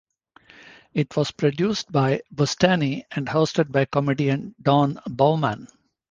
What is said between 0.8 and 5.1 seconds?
It was produced by Bustany and hosted by comedian Don